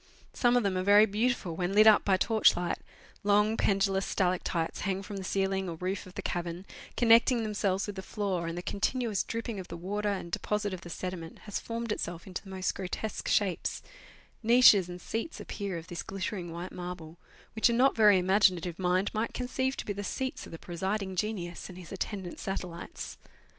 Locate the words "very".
0.83-1.05, 17.95-18.17